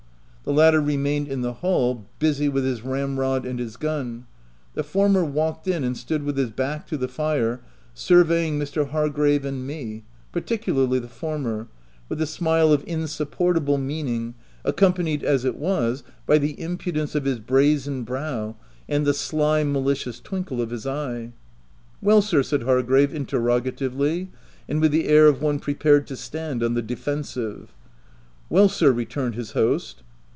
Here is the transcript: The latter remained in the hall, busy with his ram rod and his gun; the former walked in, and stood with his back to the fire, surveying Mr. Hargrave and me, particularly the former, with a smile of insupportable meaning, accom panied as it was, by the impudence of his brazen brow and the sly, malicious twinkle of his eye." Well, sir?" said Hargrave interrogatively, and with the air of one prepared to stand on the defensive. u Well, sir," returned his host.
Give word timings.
The 0.43 0.53
latter 0.57 0.81
remained 0.81 1.27
in 1.27 1.43
the 1.43 1.53
hall, 1.53 2.07
busy 2.17 2.49
with 2.49 2.65
his 2.65 2.81
ram 2.81 3.19
rod 3.19 3.45
and 3.45 3.59
his 3.59 3.77
gun; 3.77 4.25
the 4.73 4.83
former 4.83 5.23
walked 5.23 5.67
in, 5.67 5.83
and 5.83 5.95
stood 5.95 6.23
with 6.23 6.35
his 6.35 6.49
back 6.49 6.87
to 6.87 6.97
the 6.97 7.07
fire, 7.07 7.61
surveying 7.93 8.57
Mr. 8.59 8.89
Hargrave 8.89 9.45
and 9.45 9.65
me, 9.67 10.03
particularly 10.31 10.97
the 10.97 11.07
former, 11.07 11.67
with 12.09 12.19
a 12.19 12.25
smile 12.25 12.73
of 12.73 12.83
insupportable 12.87 13.77
meaning, 13.77 14.33
accom 14.65 14.95
panied 14.97 15.21
as 15.23 15.45
it 15.45 15.57
was, 15.57 16.01
by 16.25 16.39
the 16.39 16.59
impudence 16.59 17.13
of 17.13 17.23
his 17.25 17.37
brazen 17.39 18.01
brow 18.03 18.57
and 18.89 19.05
the 19.05 19.13
sly, 19.13 19.63
malicious 19.63 20.19
twinkle 20.19 20.59
of 20.59 20.71
his 20.71 20.87
eye." 20.87 21.31
Well, 22.01 22.21
sir?" 22.23 22.41
said 22.43 22.63
Hargrave 22.63 23.13
interrogatively, 23.13 24.29
and 24.67 24.81
with 24.81 24.91
the 24.91 25.07
air 25.07 25.27
of 25.27 25.39
one 25.41 25.59
prepared 25.59 26.07
to 26.07 26.17
stand 26.17 26.63
on 26.63 26.73
the 26.73 26.81
defensive. 26.81 27.59
u 27.59 27.67
Well, 28.49 28.67
sir," 28.69 28.91
returned 28.91 29.35
his 29.35 29.51
host. 29.51 30.01